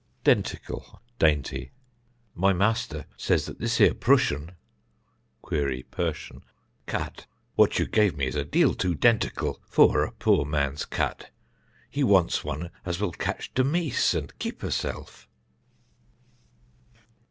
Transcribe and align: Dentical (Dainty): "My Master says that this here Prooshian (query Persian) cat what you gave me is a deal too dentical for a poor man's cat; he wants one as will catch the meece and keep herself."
Dentical 0.23 0.97
(Dainty): 1.19 1.69
"My 2.33 2.53
Master 2.53 3.05
says 3.17 3.45
that 3.45 3.59
this 3.59 3.77
here 3.77 3.93
Prooshian 3.93 4.55
(query 5.43 5.83
Persian) 5.91 6.41
cat 6.87 7.27
what 7.53 7.77
you 7.77 7.85
gave 7.85 8.17
me 8.17 8.25
is 8.25 8.33
a 8.33 8.43
deal 8.43 8.73
too 8.73 8.95
dentical 8.95 9.59
for 9.69 10.03
a 10.03 10.11
poor 10.13 10.43
man's 10.43 10.85
cat; 10.85 11.29
he 11.87 12.03
wants 12.03 12.43
one 12.43 12.71
as 12.83 12.99
will 12.99 13.11
catch 13.11 13.53
the 13.53 13.61
meece 13.61 14.15
and 14.15 14.35
keep 14.39 14.63
herself." 14.63 15.27